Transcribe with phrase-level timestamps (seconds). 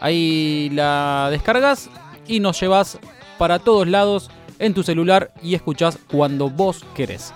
[0.00, 1.90] Ahí la descargas
[2.26, 2.98] y nos llevas
[3.38, 7.34] para todos lados en tu celular y escuchás cuando vos querés.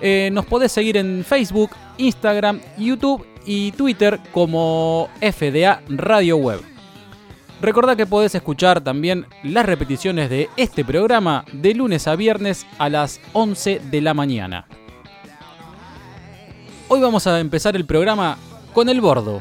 [0.00, 6.75] Eh, nos podés seguir en Facebook, Instagram, YouTube y Twitter como FDA Radio Web.
[7.60, 12.90] Recordá que podés escuchar también las repeticiones de este programa de lunes a viernes a
[12.90, 14.66] las 11 de la mañana.
[16.88, 18.36] Hoy vamos a empezar el programa
[18.74, 19.40] con El Bordo.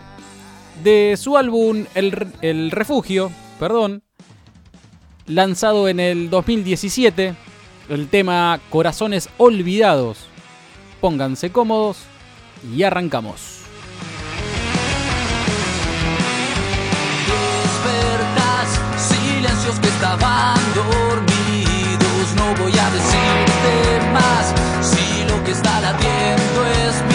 [0.81, 4.03] De su álbum El, el Refugio, perdón,
[5.25, 7.35] lanzado en el 2017,
[7.89, 10.25] el tema Corazones Olvidados.
[11.01, 11.97] Pónganse cómodos
[12.73, 13.54] y arrancamos.
[20.05, 22.35] Estaban dormidos.
[22.35, 27.14] No voy a decirte más si lo que está latiendo es mío.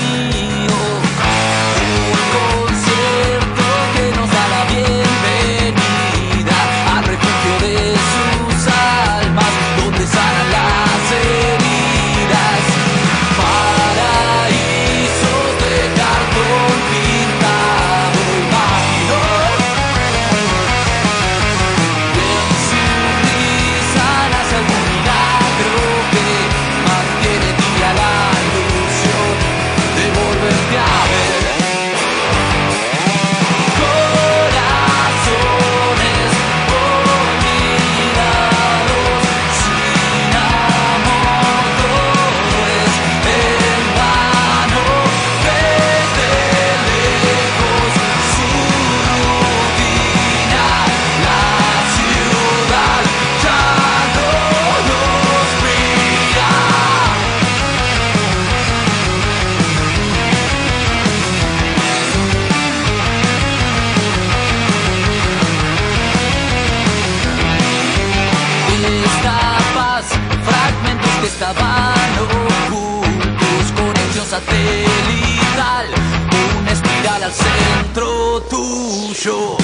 [77.33, 79.57] Centro tuyo.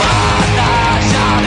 [0.00, 1.44] Batallar,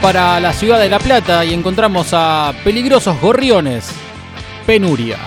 [0.00, 3.90] para la ciudad de La Plata y encontramos a Peligrosos Gorriones,
[4.66, 5.18] Penuria.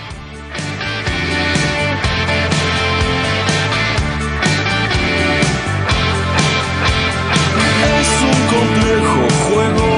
[7.98, 9.90] Es un complejo juego,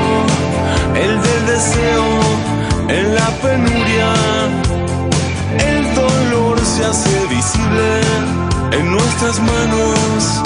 [0.95, 2.05] el del deseo
[2.89, 4.13] en la penuria.
[5.59, 8.01] El dolor se hace visible
[8.73, 10.43] en nuestras manos.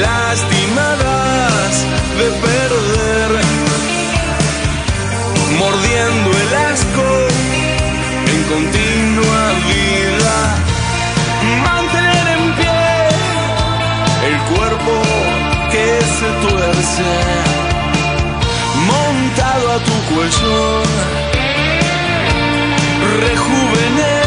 [0.00, 1.59] Lastimadas
[2.18, 3.30] de perder,
[5.58, 7.08] mordiendo el asco
[8.32, 10.36] en continua vida,
[11.64, 12.80] mantener en pie
[14.28, 14.92] el cuerpo
[15.72, 15.86] que
[16.16, 17.10] se tuerce,
[18.86, 20.82] montado a tu cuello,
[23.20, 24.19] rejuvenece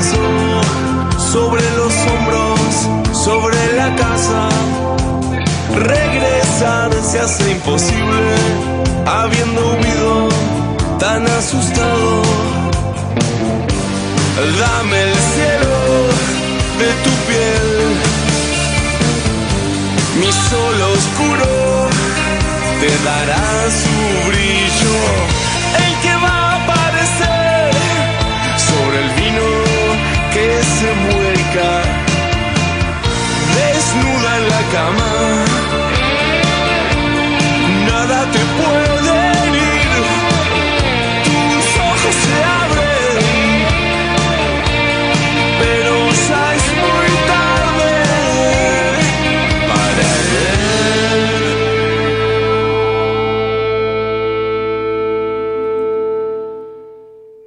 [0.00, 4.48] sobre los hombros, sobre la casa.
[5.74, 8.34] Regresar se hace imposible,
[9.06, 10.28] habiendo huido
[10.98, 12.22] tan asustado.
[14.58, 15.78] Dame el cielo
[16.80, 17.68] de tu piel,
[20.20, 21.88] mi sol oscuro
[22.80, 23.44] te dará
[23.82, 24.96] su brillo,
[25.84, 26.41] el que va
[30.34, 31.72] que se mueca,
[33.54, 35.10] desnuda en la cama,
[37.86, 39.90] nada te puede herir,
[41.24, 43.22] tus ojos se abren
[45.60, 45.94] pero
[46.28, 47.94] ya es muy tarde
[49.68, 51.42] para él.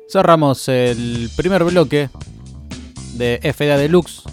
[0.07, 2.09] Cerramos el primer bloque
[3.15, 4.23] de FDA Deluxe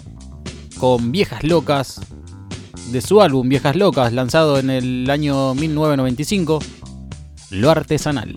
[0.77, 2.01] con Viejas Locas
[2.91, 6.59] de su álbum Viejas Locas, lanzado en el año 1995,
[7.49, 8.35] Lo Artesanal.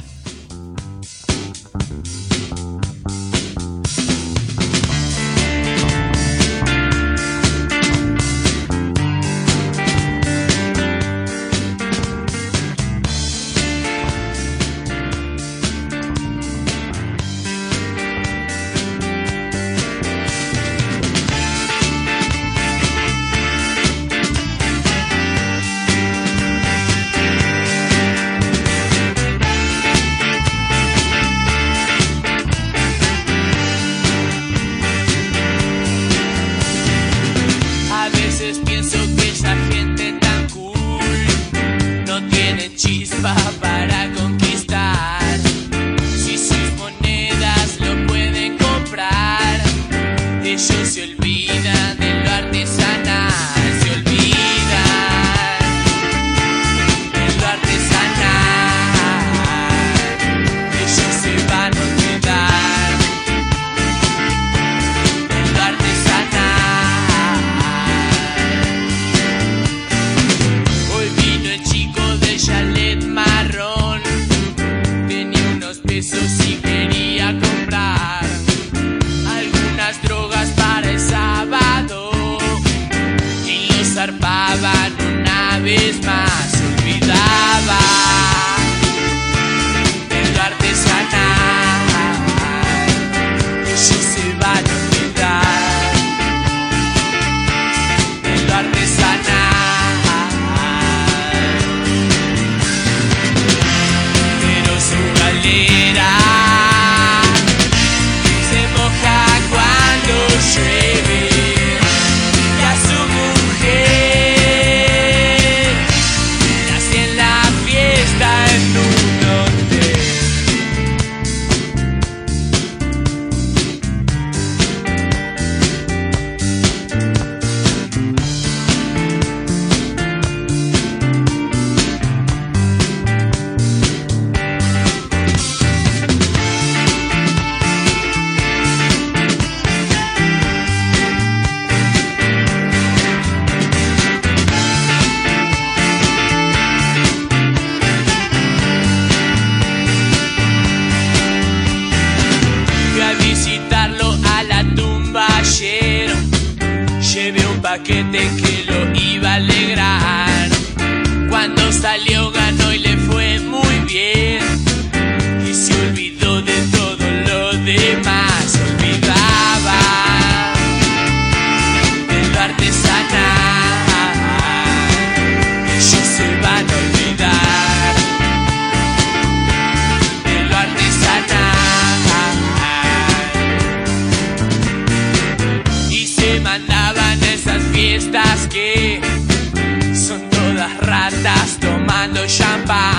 [190.87, 192.96] rata sto mando champagne.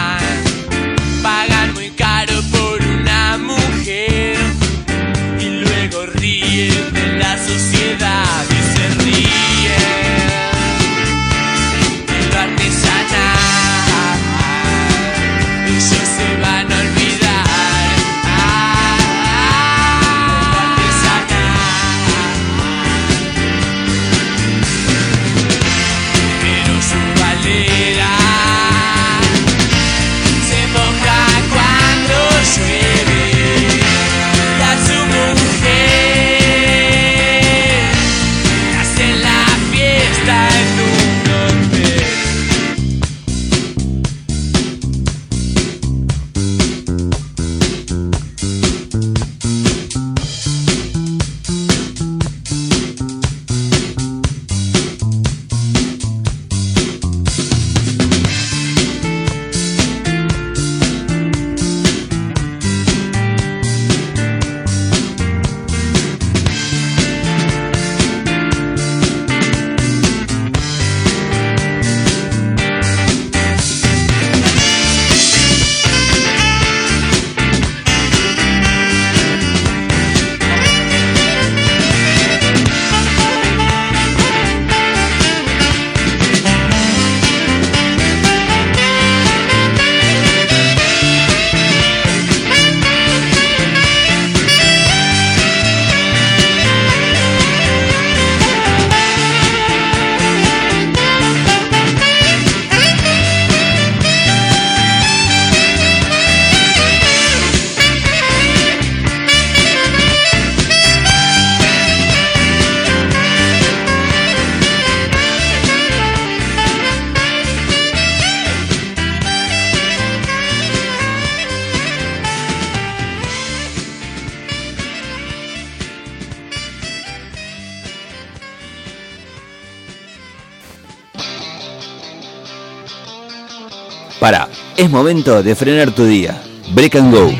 [134.27, 136.37] Para, es momento de frenar tu día.
[136.73, 137.31] Break and Go.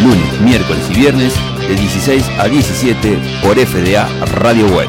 [0.00, 4.88] Lunes, miércoles y viernes de 16 a 17 por FDA Radio Web.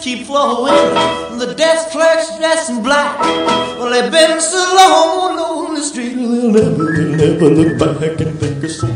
[0.00, 0.72] Keep flowing,
[1.38, 3.18] the desk clerk's dressed in black.
[3.78, 8.38] Well, they've been so long on the street, they'll never, they'll never look back and
[8.40, 8.86] think it's so,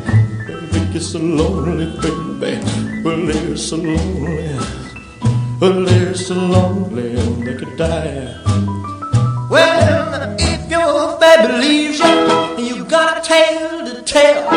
[0.72, 3.02] think it's so lonely, baby.
[3.02, 4.58] Well, they're so lonely,
[5.60, 8.40] well, they're so lonely, they could die.
[9.50, 14.50] Well, if your baby leaves you, and you got a tale to tell,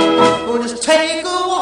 [0.47, 1.56] well, just take a walk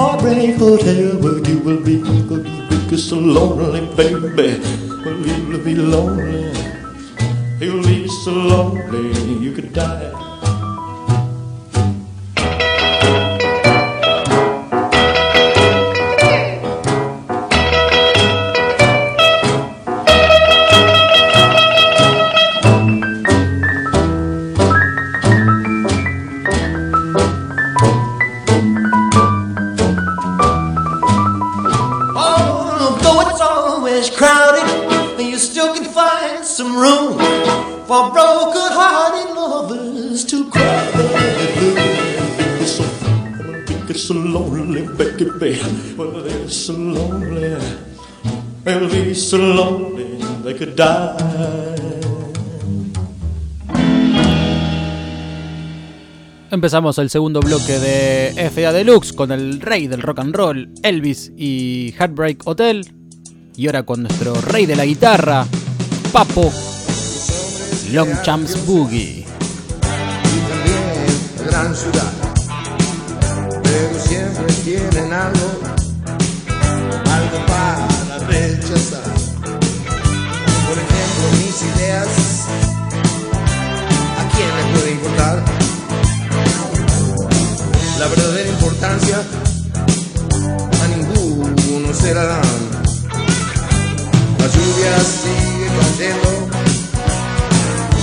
[0.00, 2.42] heartbreak oh, hotel where you will be, will
[2.88, 4.58] be so lonely, baby.
[5.04, 6.56] Well, you'll be lonely.
[7.60, 10.29] You'll be so lonely you could die.
[37.90, 40.62] For broken-hearted lovers to cry
[40.94, 42.84] their so,
[43.88, 45.58] it's so lonely, baby.
[45.98, 47.58] Well, they're so lonely.
[48.62, 51.16] They'll be so lonely they could die.
[56.52, 61.32] Empezamos el segundo bloque de FA Deluxe con el rey del rock and roll, Elvis
[61.36, 62.86] y Heartbreak Hotel.
[63.56, 65.44] Y ahora con nuestro rey de la guitarra,
[66.12, 66.52] Papo,
[67.92, 69.24] Long Champs Boogie.
[69.24, 72.12] y también gran ciudad.
[73.64, 75.50] Pero siempre tienen algo,
[77.10, 79.02] algo para rechazar.
[80.68, 82.08] Por ejemplo, mis ideas,
[84.18, 85.44] ¿a quién le puede importar?
[87.98, 89.20] La verdadera importancia
[90.80, 92.60] a ninguno se la dan.
[94.38, 96.39] La lluvia sigue cayendo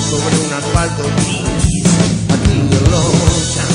[0.10, 1.86] sobre un asfalto gris
[2.34, 3.66] aquí en Loncha.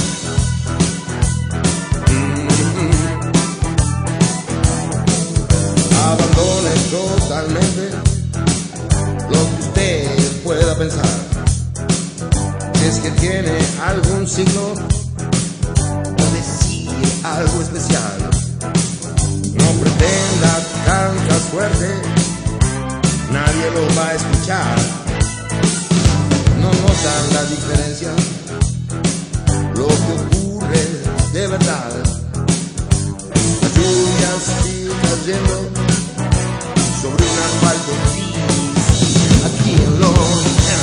[6.07, 7.91] Abandone totalmente
[9.31, 11.17] lo que usted pueda pensar.
[12.87, 16.89] Es que tiene algún signo o decir
[17.25, 18.31] algo especial.
[19.61, 20.53] No pretenda
[20.87, 21.89] cantar fuerte,
[23.31, 25.02] nadie lo va a escuchar
[26.81, 28.11] notan la diferencia,
[29.75, 30.83] lo que ocurre
[31.33, 31.91] de verdad.
[33.63, 35.57] La lluvia sigue cayendo
[37.01, 38.43] sobre un asfalto gris
[39.47, 40.82] aquí en Longchamp.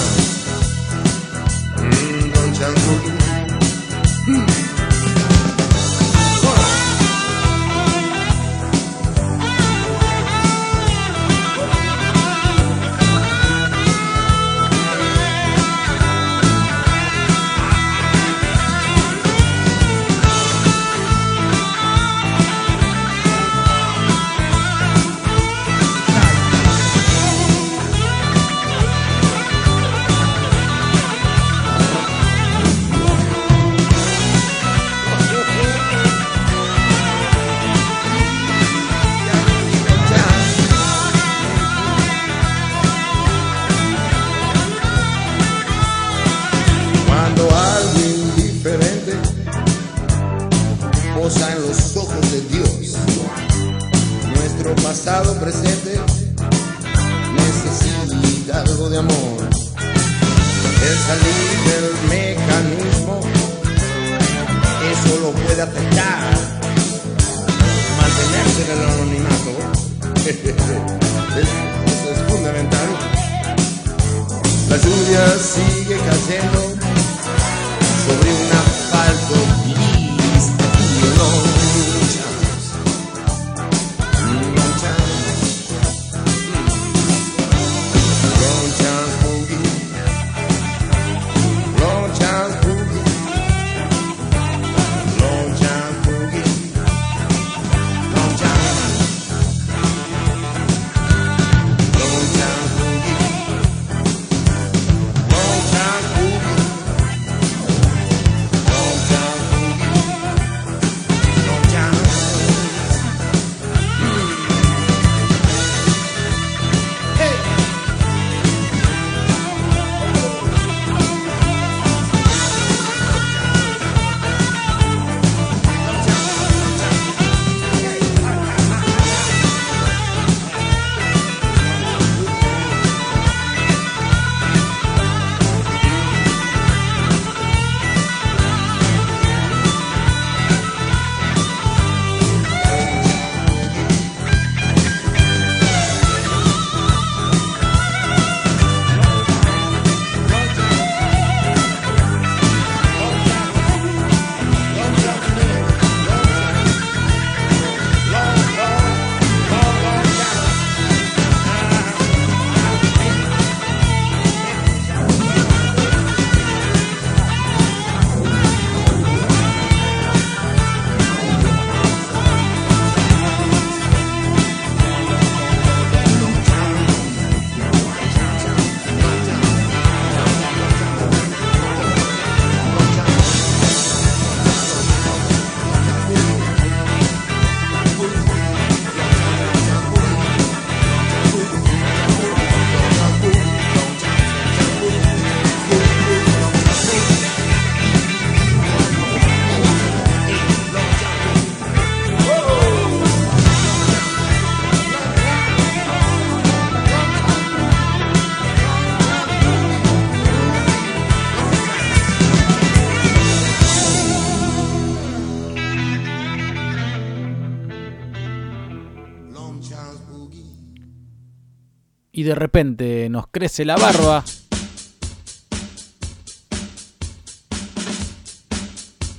[222.29, 224.23] De repente nos crece la barba.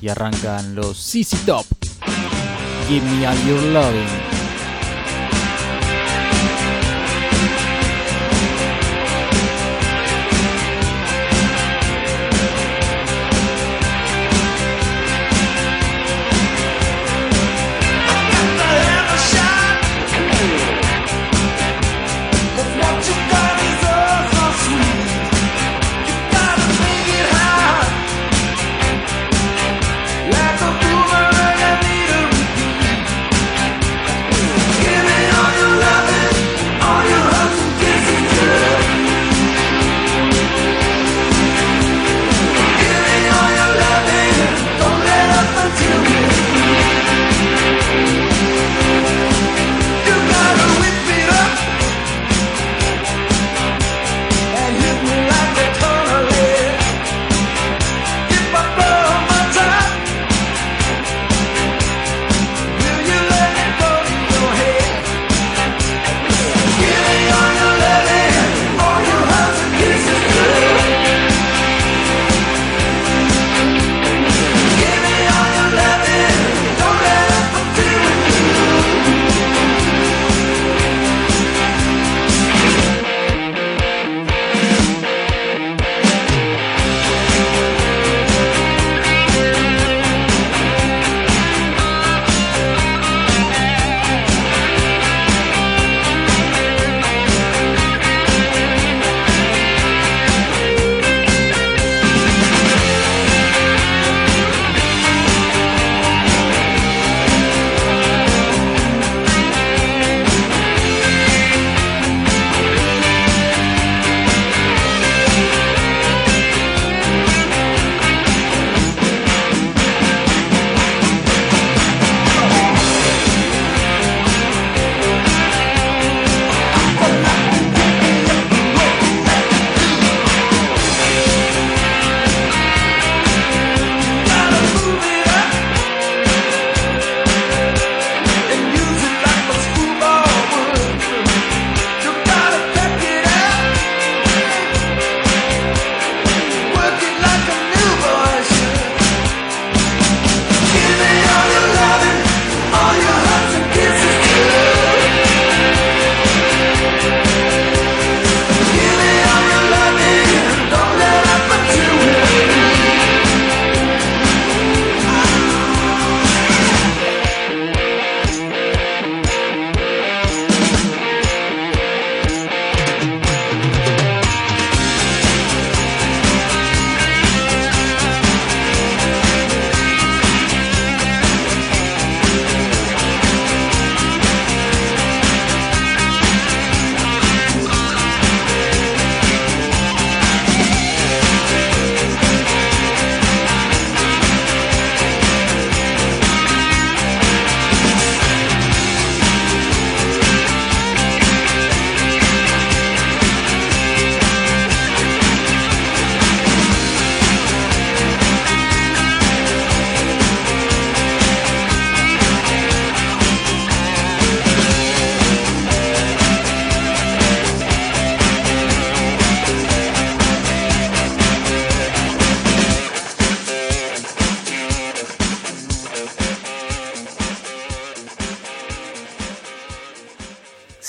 [0.00, 1.66] Y arrancan los CC Top.
[2.88, 4.19] Give me all your loving.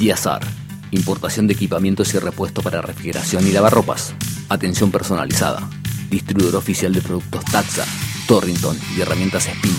[0.00, 0.40] Diazar,
[0.92, 4.14] importación de equipamientos y repuestos para refrigeración y lavarropas.
[4.48, 5.68] Atención personalizada.
[6.08, 7.84] Distribuidor oficial de productos Taxa,
[8.26, 9.76] Torrington y herramientas Spin.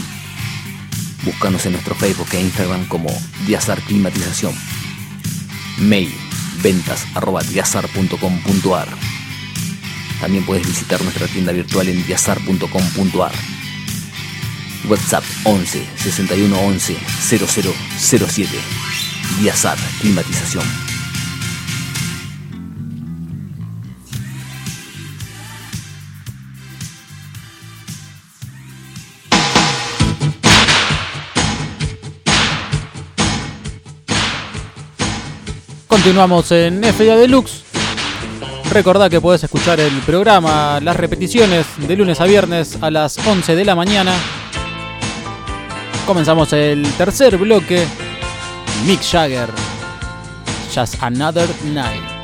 [1.26, 3.10] Búscanos en nuestro Facebook e Instagram como
[3.48, 4.54] Diazar Climatización.
[5.80, 6.14] Mail
[6.62, 8.90] ventas arroba diazar.com.ar.
[10.20, 13.34] También puedes visitar nuestra tienda virtual en diazar.com.ar.
[14.88, 18.91] WhatsApp 11 61 11 0007
[19.39, 19.50] y
[20.02, 20.63] Climatización.
[35.88, 37.63] Continuamos en FDA Deluxe.
[38.72, 43.56] Recordá que podés escuchar el programa, las repeticiones de lunes a viernes a las 11
[43.56, 44.13] de la mañana.
[46.08, 47.86] Comenzamos el tercer bloque
[48.86, 49.48] Mick Jagger.
[50.72, 52.21] Just Another Night.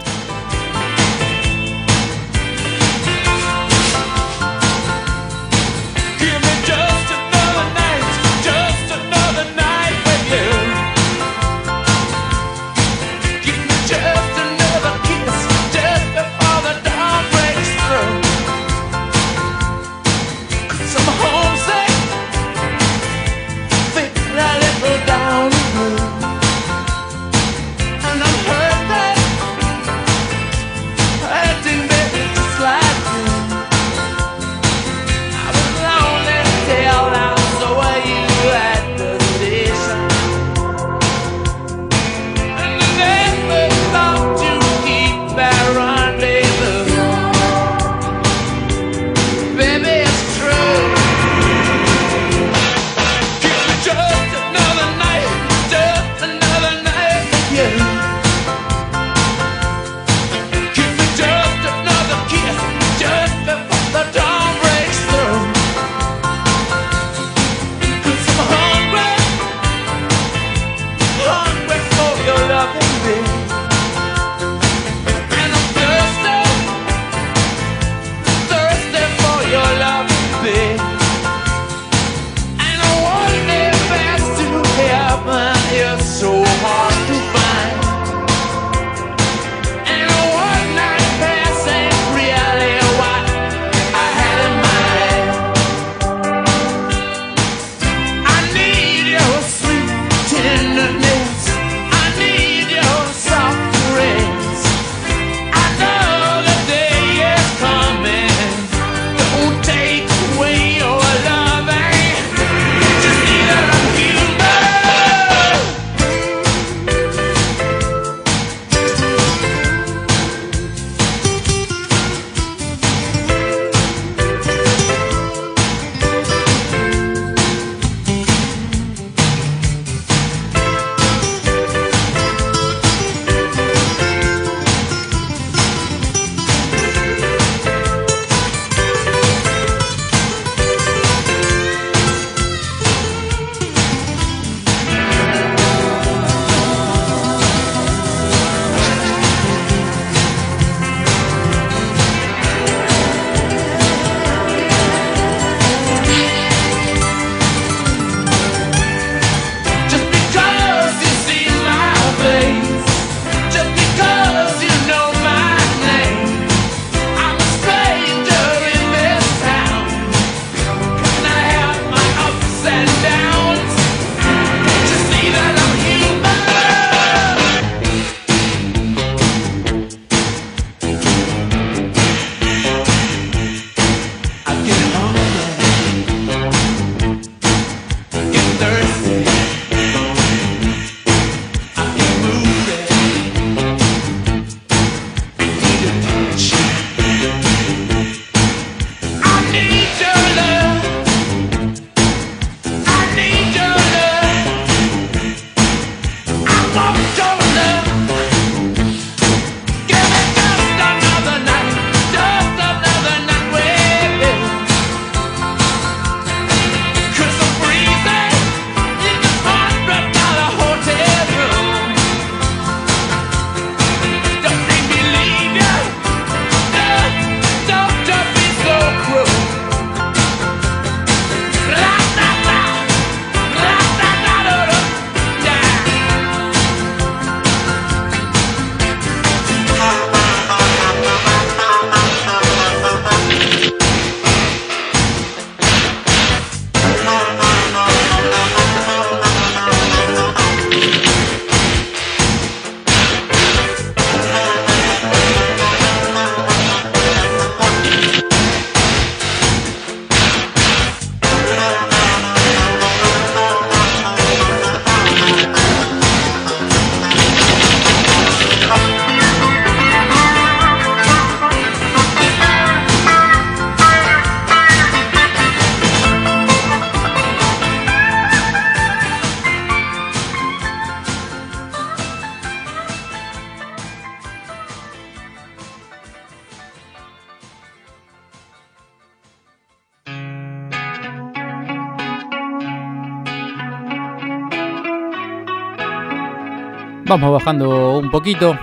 [297.07, 298.57] Vamos bajando un poquito.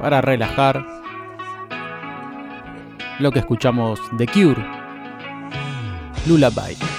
[0.00, 0.86] Para relajar
[3.18, 4.64] lo que escuchamos de Cure,
[6.28, 6.97] Lullaby.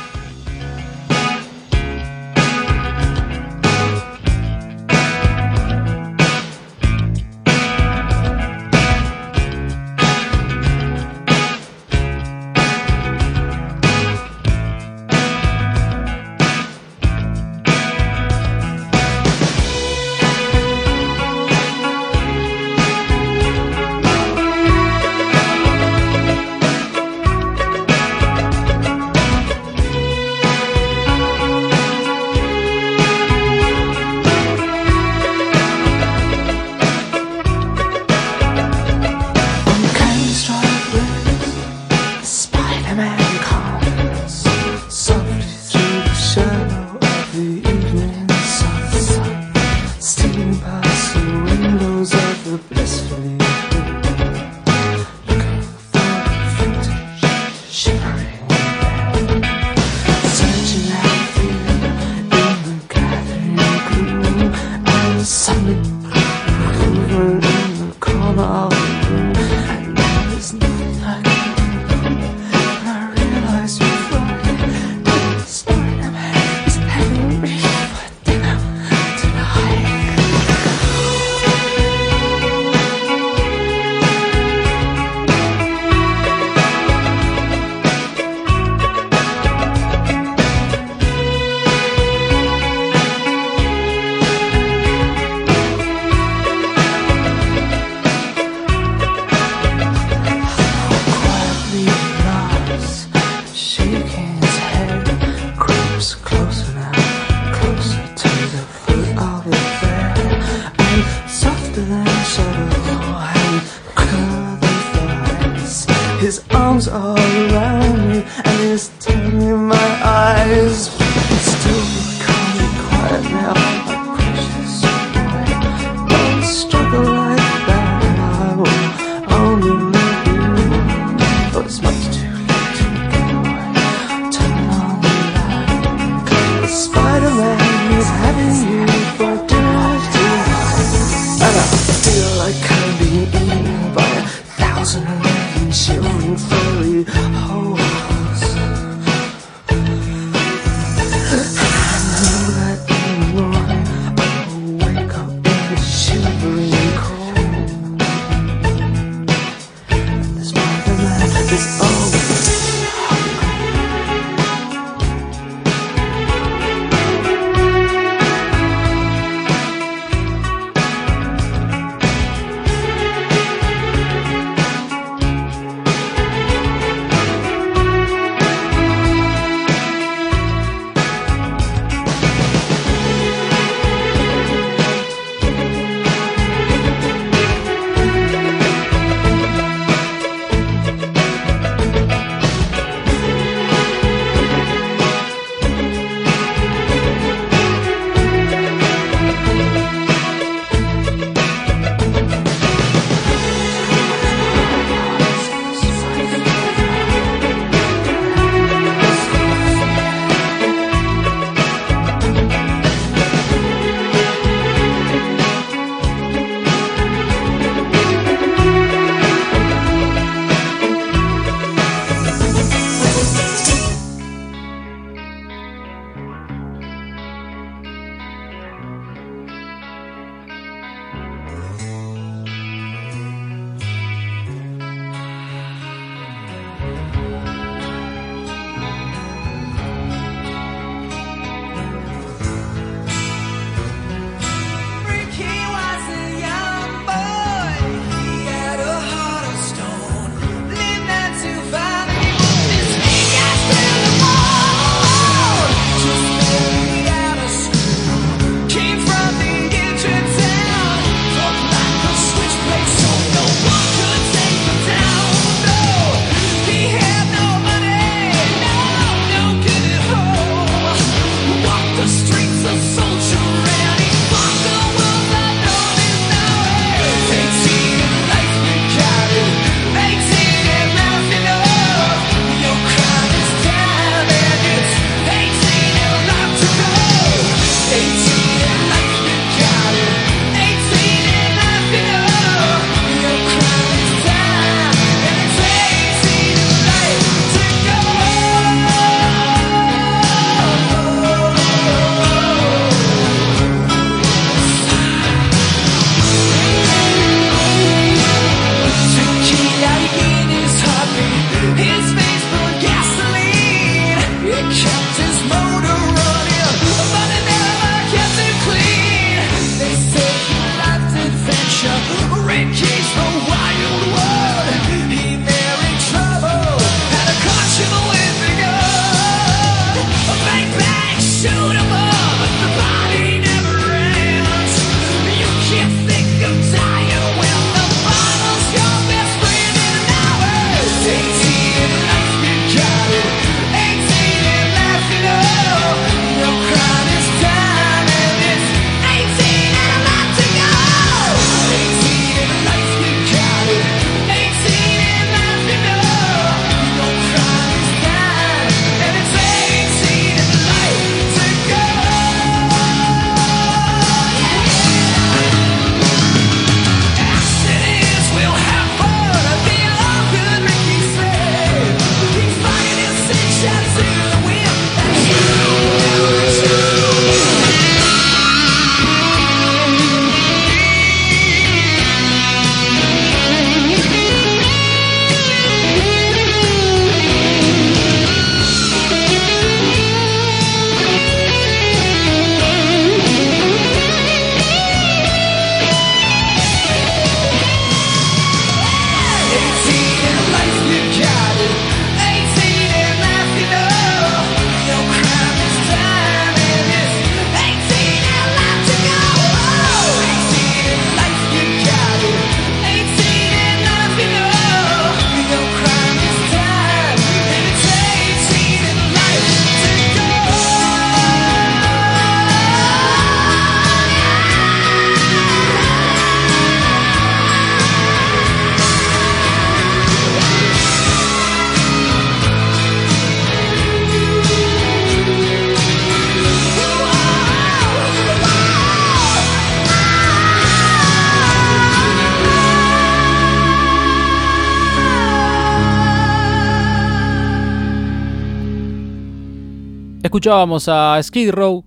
[450.50, 451.86] escuchábamos a Skid Row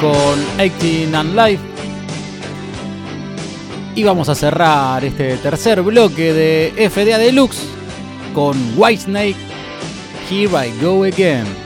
[0.00, 1.62] con Acting and Life.
[3.96, 7.66] Y vamos a cerrar este tercer bloque de FDA Deluxe
[8.32, 9.36] con White Snake.
[10.30, 11.61] Here I Go Again.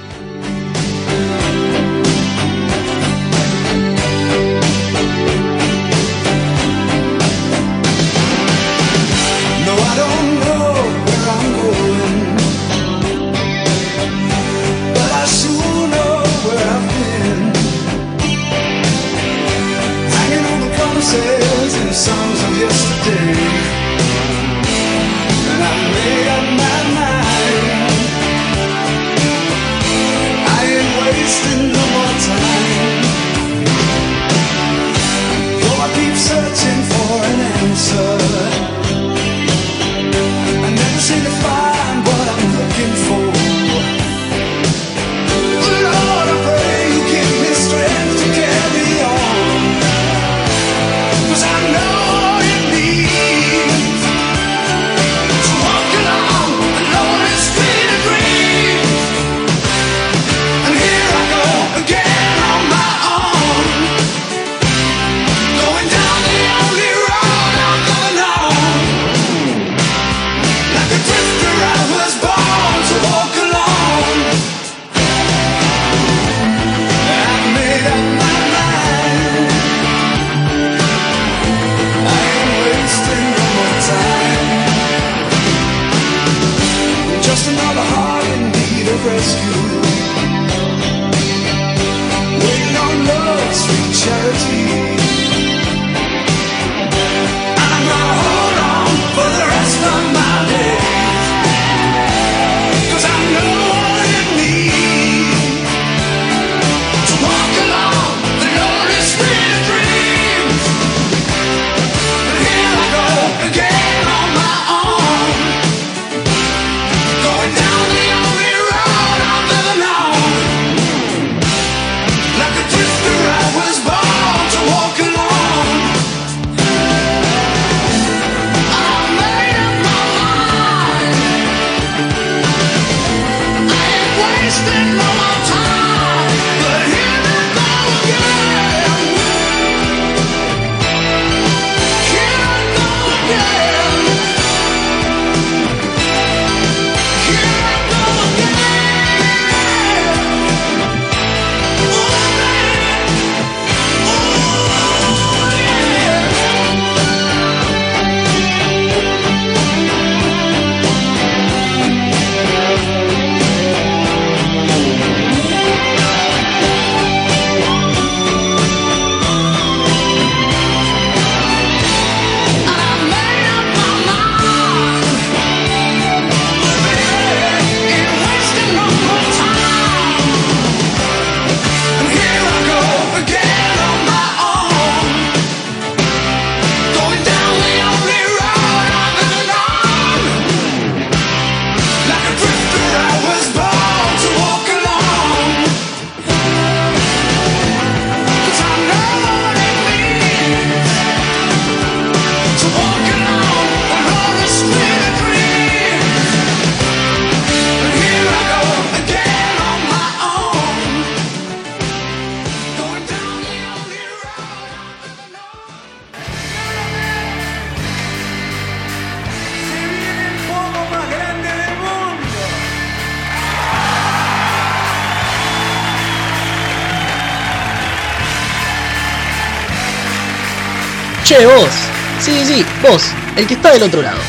[231.27, 231.75] Che, vos.
[232.21, 233.03] Sí, sí, vos,
[233.35, 234.21] el que está del otro lado.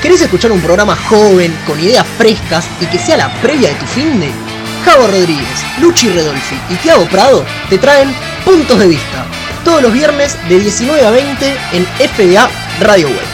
[0.00, 3.86] ¿Querés escuchar un programa joven, con ideas frescas y que sea la previa de tu
[3.86, 4.30] fin de?
[4.84, 9.26] Javo Rodríguez, Luchi Redolfi y Tiago Prado te traen Puntos de Vista.
[9.64, 12.48] Todos los viernes de 19 a 20 en FDA
[12.78, 13.33] Radio Web.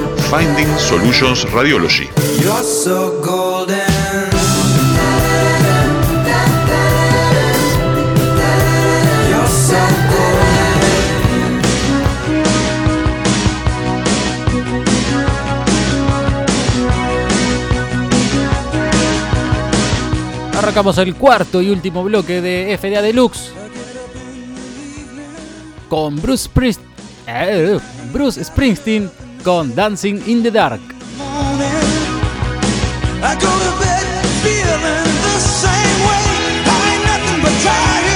[0.31, 2.07] Finding Solutions Radiology.
[20.57, 23.51] Arrancamos el cuarto y último bloque de FDA Deluxe
[25.89, 26.79] con Bruce, Prist
[27.27, 27.77] eh,
[28.13, 30.81] Bruce Springsteen con Dancing in the Dark.
[33.23, 36.25] I go to bed feeling the same way.
[36.65, 38.10] I ain't nothing but tired.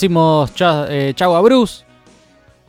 [0.00, 0.50] decimos
[0.88, 1.84] eh, chau, a Bruce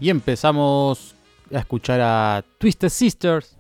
[0.01, 1.15] y empezamos
[1.53, 3.55] a escuchar a Twisted Sisters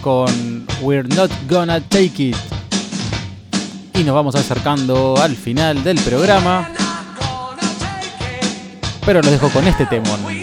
[0.00, 2.36] con We're Not Gonna Take It.
[3.92, 6.70] Y nos vamos acercando al final del programa.
[9.04, 10.41] Pero los dejo con este temón.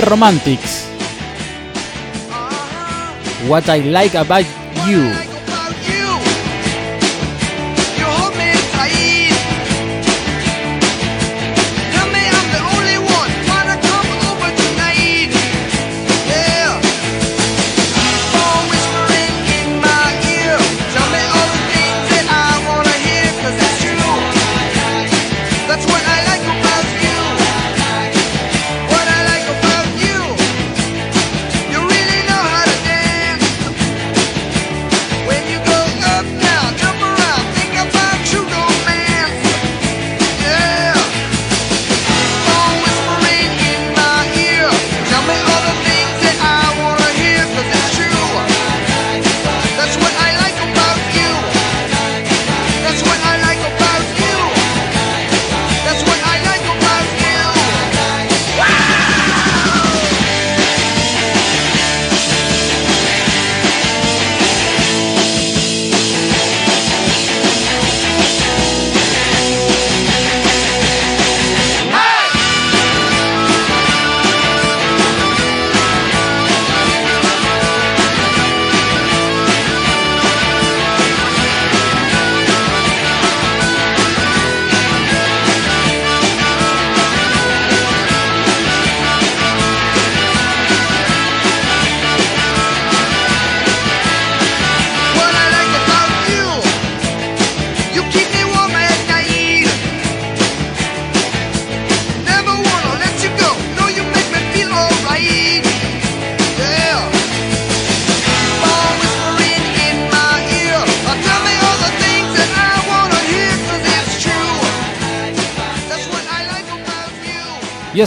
[0.00, 0.88] Romantics.
[3.48, 4.46] What I Like About
[4.86, 5.29] You.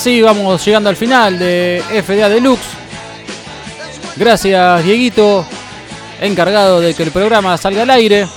[0.04, 2.66] Así vamos llegando al final de FDA Deluxe.
[4.18, 5.46] Gracias Dieguito,
[6.20, 8.28] encargado de que el programa salga al aire.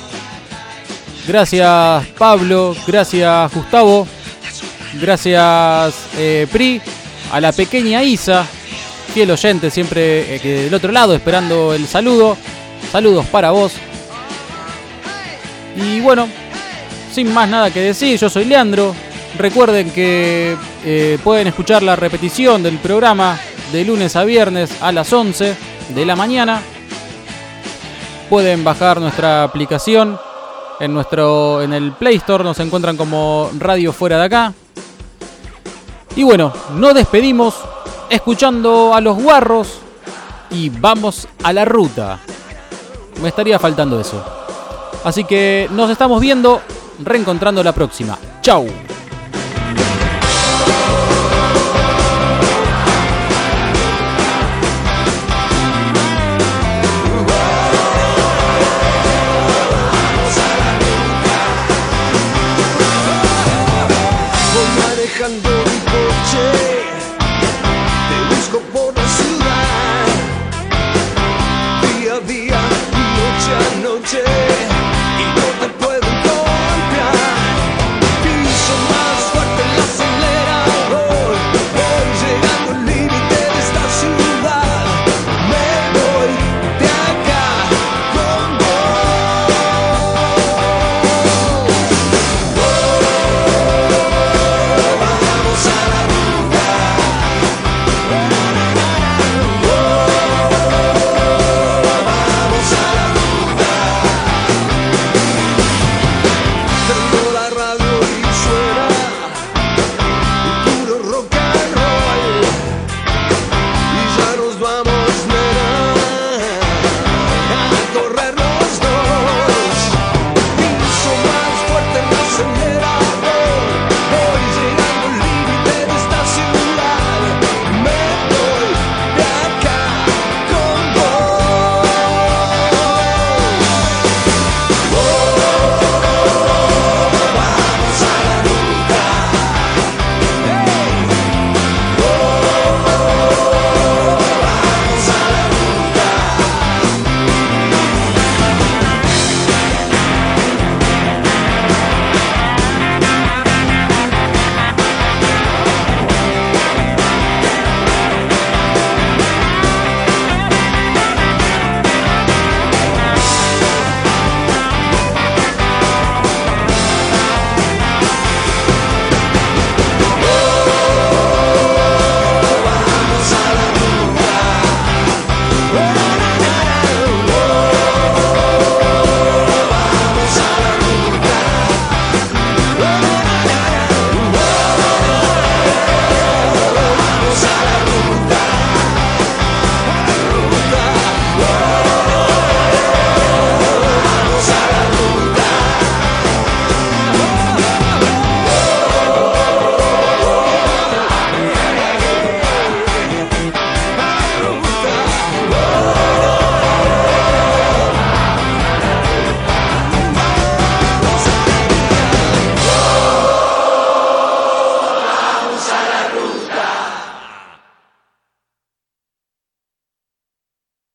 [1.26, 4.06] Gracias Pablo, gracias Gustavo,
[5.00, 6.80] gracias eh, Pri,
[7.32, 8.46] a la pequeña Isa,
[9.12, 12.36] fiel oyente siempre eh, que del otro lado esperando el saludo.
[12.92, 13.72] Saludos para vos.
[15.74, 16.28] Y bueno,
[17.12, 18.94] sin más nada que decir, yo soy Leandro.
[19.38, 23.38] Recuerden que eh, pueden escuchar la repetición del programa
[23.70, 25.56] de lunes a viernes a las 11
[25.94, 26.62] de la mañana.
[28.30, 30.18] Pueden bajar nuestra aplicación
[30.80, 34.52] en nuestro en el Play Store, nos encuentran como Radio Fuera de acá.
[36.14, 37.54] Y bueno, nos despedimos
[38.08, 39.80] escuchando a los guarros
[40.50, 42.18] y vamos a la ruta.
[43.20, 44.24] Me estaría faltando eso.
[45.04, 46.62] Así que nos estamos viendo,
[47.04, 48.18] reencontrando la próxima.
[48.40, 48.66] Chau.